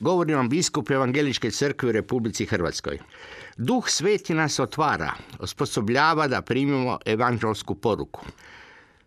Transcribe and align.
Govori 0.00 0.34
vam 0.34 0.48
biskup 0.48 0.90
Evangeličke 0.90 1.50
crkve 1.50 1.88
u 1.88 1.92
Republici 1.92 2.46
Hrvatskoj. 2.46 2.98
Duh 3.56 3.88
sveti 3.88 4.34
nas 4.34 4.58
otvara, 4.58 5.12
osposobljava 5.38 6.28
da 6.28 6.42
primimo 6.42 6.98
evanđelsku 7.04 7.74
poruku. 7.74 8.24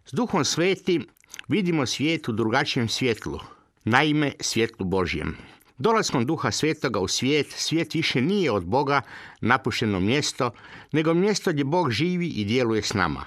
S 0.05 0.13
duhom 0.13 0.45
sveti 0.45 1.07
vidimo 1.47 1.85
svijet 1.85 2.29
u 2.29 2.31
drugačijem 2.31 2.89
svjetlu, 2.89 3.39
naime 3.83 4.31
svjetlu 4.39 4.85
Božjem. 4.85 5.37
Dolaskom 5.77 6.25
duha 6.25 6.51
svetoga 6.51 6.99
u 6.99 7.07
svijet, 7.07 7.47
svijet 7.51 7.93
više 7.93 8.21
nije 8.21 8.51
od 8.51 8.65
Boga 8.65 9.01
napušteno 9.41 9.99
mjesto, 9.99 10.51
nego 10.91 11.13
mjesto 11.13 11.51
gdje 11.51 11.63
Bog 11.63 11.91
živi 11.91 12.27
i 12.27 12.45
djeluje 12.45 12.81
s 12.81 12.93
nama. 12.93 13.25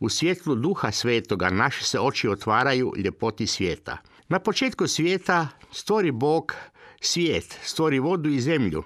U 0.00 0.08
svjetlu 0.08 0.54
duha 0.54 0.90
svetoga 0.90 1.50
naše 1.50 1.84
se 1.84 2.00
oči 2.00 2.28
otvaraju 2.28 2.92
ljepoti 2.96 3.46
svijeta. 3.46 3.96
Na 4.28 4.38
početku 4.38 4.86
svijeta 4.86 5.48
stvori 5.72 6.10
Bog 6.10 6.54
svijet, 7.00 7.58
stvori 7.62 7.98
vodu 7.98 8.28
i 8.28 8.40
zemlju, 8.40 8.82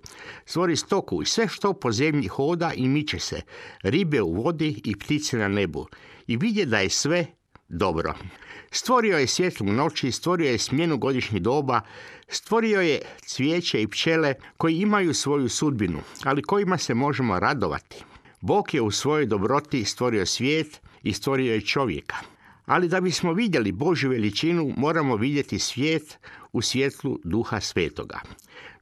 stvori 0.47 0.77
stoku 0.77 1.23
i 1.23 1.27
sve 1.27 1.49
što 1.49 1.73
po 1.73 1.93
zemlji 1.93 2.29
hoda 2.29 2.73
i 2.77 2.89
miče 2.89 3.19
se, 3.19 3.41
ribe 3.83 4.23
u 4.23 4.33
vodi 4.33 4.81
i 4.85 4.97
ptice 4.99 5.37
na 5.37 5.49
nebu. 5.49 5.87
I 6.27 6.37
vidje 6.37 6.67
da 6.67 6.79
je 6.79 6.91
sve 6.91 7.27
dobro. 7.69 8.15
Stvorio 8.71 9.19
je 9.19 9.27
svjetlu 9.27 9.67
noći, 9.67 10.13
stvorio 10.13 10.51
je 10.51 10.59
smjenu 10.59 10.99
godišnjih 10.99 11.43
doba, 11.43 11.81
stvorio 12.29 12.81
je 12.81 13.03
cvijeće 13.27 13.83
i 13.83 13.89
pčele 13.89 14.35
koji 14.57 14.77
imaju 14.77 15.15
svoju 15.15 15.49
sudbinu, 15.49 15.99
ali 16.25 16.43
kojima 16.43 16.79
se 16.79 16.95
možemo 16.95 17.39
radovati. 17.39 18.05
Bog 18.41 18.75
je 18.75 18.81
u 18.81 18.91
svojoj 18.91 19.27
dobroti 19.27 19.85
stvorio 19.85 20.27
svijet 20.27 20.81
i 21.03 21.13
stvorio 21.13 21.55
je 21.55 21.61
čovjeka. 21.61 22.34
Ali 22.67 22.89
da 22.89 23.01
bismo 23.01 23.33
vidjeli 23.33 23.73
Božju 23.73 24.11
veličinu, 24.11 24.75
moramo 24.77 25.17
vidjeti 25.17 25.59
svijet 25.59 26.19
u 26.53 26.63
svjetlu 26.63 27.19
duha 27.25 27.61
svetoga. 27.61 28.21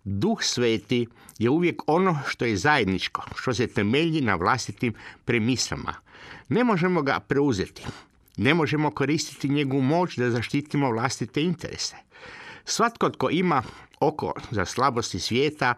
Duh 0.05 0.43
sveti 0.43 1.07
je 1.39 1.51
uvijek 1.51 1.83
ono 1.87 2.19
što 2.29 2.45
je 2.45 2.57
zajedničko, 2.57 3.23
što 3.37 3.55
se 3.55 3.67
temelji 3.67 4.21
na 4.21 4.35
vlastitim 4.35 4.95
premisama. 5.25 5.95
Ne 6.49 6.65
možemo 6.65 7.03
ga 7.03 7.21
preuzeti. 7.21 7.83
Ne 8.37 8.55
možemo 8.55 8.91
koristiti 8.91 9.49
njegovu 9.49 9.83
moć 9.83 10.17
da 10.17 10.31
zaštitimo 10.31 10.91
vlastite 10.91 11.43
interese. 11.43 11.97
Svatko 12.65 13.11
tko 13.11 13.31
ima 13.31 13.63
oko 14.01 14.33
za 14.51 14.65
slabosti 14.65 15.21
svijeta 15.21 15.75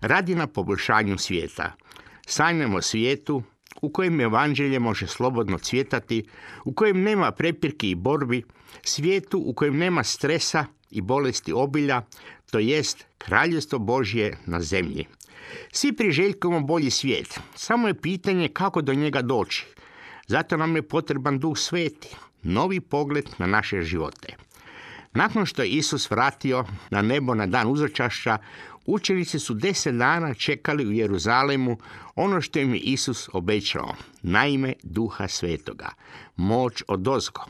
radi 0.00 0.34
na 0.34 0.46
poboljšanju 0.46 1.18
svijeta. 1.18 1.72
Sanjamo 2.26 2.82
svijetu 2.82 3.42
u 3.82 3.90
kojem 3.90 4.20
evanđelje 4.20 4.78
može 4.78 5.06
slobodno 5.06 5.58
cvjetati, 5.58 6.24
u 6.64 6.72
kojem 6.72 7.02
nema 7.02 7.30
prepirki 7.32 7.90
i 7.90 7.94
borbi, 7.94 8.42
svijetu 8.82 9.38
u 9.38 9.54
kojem 9.54 9.76
nema 9.76 10.04
stresa 10.04 10.66
i 10.90 11.00
bolesti 11.00 11.52
obilja, 11.52 12.02
to 12.50 12.58
jest 12.58 13.04
kraljevstvo 13.18 13.78
Božje 13.78 14.38
na 14.46 14.60
zemlji. 14.60 15.06
Svi 15.72 15.92
priželjkujemo 15.92 16.60
bolji 16.66 16.90
svijet, 16.90 17.40
samo 17.54 17.88
je 17.88 18.00
pitanje 18.00 18.48
kako 18.48 18.82
do 18.82 18.94
njega 18.94 19.22
doći. 19.22 19.66
Zato 20.26 20.56
nam 20.56 20.76
je 20.76 20.82
potreban 20.82 21.38
duh 21.38 21.58
sveti, 21.58 22.16
novi 22.42 22.80
pogled 22.80 23.30
na 23.38 23.46
naše 23.46 23.82
živote. 23.82 24.45
Nakon 25.16 25.46
što 25.46 25.62
je 25.62 25.68
Isus 25.68 26.10
vratio 26.10 26.64
na 26.90 27.02
nebo 27.02 27.34
na 27.34 27.46
dan 27.46 27.68
uzročašća, 27.68 28.38
učenici 28.86 29.38
su 29.38 29.54
deset 29.54 29.94
dana 29.94 30.34
čekali 30.34 30.86
u 30.86 30.92
Jeruzalemu 30.92 31.78
ono 32.14 32.40
što 32.40 32.58
im 32.58 32.74
je 32.74 32.80
Isus 32.80 33.28
obećao, 33.32 33.94
naime 34.22 34.72
duha 34.82 35.28
svetoga, 35.28 35.88
moć 36.36 36.82
od 36.88 37.08
ozgo. 37.08 37.44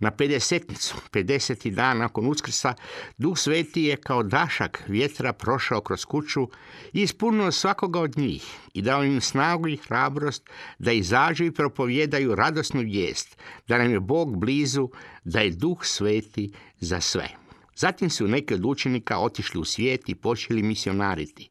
Na 0.00 0.10
50. 0.10 0.94
50. 1.12 1.70
dan 1.70 1.98
nakon 1.98 2.26
uskrsa, 2.26 2.74
Duh 3.18 3.38
Sveti 3.38 3.82
je 3.82 3.96
kao 3.96 4.22
dašak 4.22 4.82
vjetra 4.88 5.32
prošao 5.32 5.80
kroz 5.80 6.04
kuću 6.04 6.48
i 6.92 7.02
ispunio 7.02 7.52
svakoga 7.52 8.00
od 8.00 8.18
njih 8.18 8.44
i 8.74 8.82
dao 8.82 9.04
im 9.04 9.20
snagu 9.20 9.68
i 9.68 9.76
hrabrost 9.76 10.50
da 10.78 10.92
izađu 10.92 11.44
i 11.44 11.52
propovjedaju 11.52 12.34
radosnu 12.34 12.80
vijest, 12.80 13.36
da 13.68 13.78
nam 13.78 13.90
je 13.90 14.00
Bog 14.00 14.36
blizu, 14.36 14.88
da 15.24 15.40
je 15.40 15.50
Duh 15.50 15.78
Sveti 15.84 16.52
za 16.80 17.00
sve. 17.00 17.28
Zatim 17.76 18.10
su 18.10 18.28
neki 18.28 18.54
od 18.54 18.64
učenika 18.64 19.18
otišli 19.18 19.60
u 19.60 19.64
svijet 19.64 20.08
i 20.08 20.14
počeli 20.14 20.62
misionariti. 20.62 21.48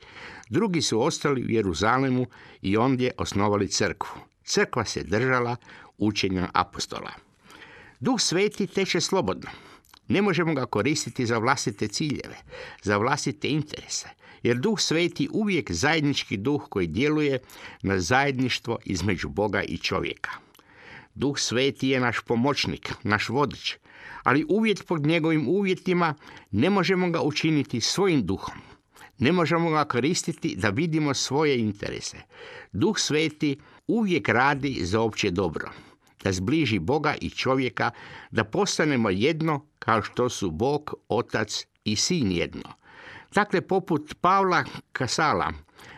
Drugi 0.49 0.81
su 0.81 1.01
ostali 1.01 1.45
u 1.45 1.49
Jeruzalemu 1.49 2.25
i 2.61 2.77
ondje 2.77 3.11
osnovali 3.17 3.67
crkvu. 3.67 4.19
Crkva 4.43 4.85
se 4.85 5.03
držala 5.03 5.55
učenja 5.97 6.49
apostola. 6.53 7.28
Duh 7.99 8.21
sveti 8.21 8.67
teče 8.67 9.01
slobodno. 9.01 9.49
Ne 10.07 10.21
možemo 10.21 10.53
ga 10.53 10.65
koristiti 10.65 11.25
za 11.25 11.37
vlastite 11.37 11.87
ciljeve, 11.87 12.37
za 12.81 12.97
vlastite 12.97 13.49
interese, 13.49 14.09
jer 14.43 14.57
duh 14.57 14.79
sveti 14.79 15.27
uvijek 15.31 15.71
zajednički 15.71 16.37
duh 16.37 16.65
koji 16.69 16.87
djeluje 16.87 17.39
na 17.81 17.99
zajedništvo 17.99 18.77
između 18.85 19.29
Boga 19.29 19.63
i 19.63 19.77
čovjeka. 19.77 20.31
Duh 21.15 21.39
sveti 21.39 21.89
je 21.89 21.99
naš 21.99 22.19
pomoćnik, 22.27 22.93
naš 23.03 23.29
vodič, 23.29 23.75
ali 24.23 24.45
uvjet 24.49 24.87
pod 24.87 25.05
njegovim 25.05 25.47
uvjetima 25.47 26.15
ne 26.51 26.69
možemo 26.69 27.09
ga 27.09 27.21
učiniti 27.21 27.81
svojim 27.81 28.25
duhom. 28.25 28.55
Ne 29.17 29.31
možemo 29.31 29.69
ga 29.69 29.85
koristiti 29.85 30.55
da 30.55 30.69
vidimo 30.69 31.13
svoje 31.13 31.59
interese. 31.59 32.17
Duh 32.71 32.97
sveti 32.97 33.59
uvijek 33.87 34.29
radi 34.29 34.77
za 34.81 35.01
opće 35.01 35.31
dobro 35.31 35.71
da 36.23 36.31
zbliži 36.31 36.79
Boga 36.79 37.15
i 37.21 37.29
čovjeka, 37.29 37.91
da 38.31 38.43
postanemo 38.43 39.09
jedno 39.09 39.65
kao 39.79 40.01
što 40.01 40.29
su 40.29 40.51
Bog, 40.51 40.93
Otac 41.09 41.65
i 41.83 41.95
Sin 41.95 42.31
jedno. 42.31 42.73
Dakle, 43.33 43.61
poput 43.61 44.15
Pavla 44.21 44.63
Kasala, 44.91 45.53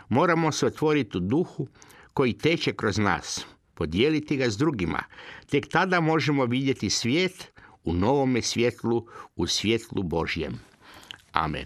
moramo 0.10 0.52
se 0.52 0.66
otvoriti 0.66 1.18
u 1.18 1.22
duhu 1.22 1.68
koji 2.14 2.38
teče 2.38 2.74
kroz 2.74 2.98
nas, 2.98 3.46
podijeliti 3.74 4.38
ga 4.38 4.50
s 4.50 4.58
drugima. 4.58 5.04
Tek 5.50 5.68
tada 5.68 6.00
možemo 6.00 6.46
vidjeti 6.46 6.90
svijet 6.90 7.52
u 7.84 7.94
novome 7.94 8.42
svjetlu, 8.42 9.08
u 9.36 9.48
svjetlu 9.48 10.04
Božjem. 10.04 10.60
Amen. 11.32 11.66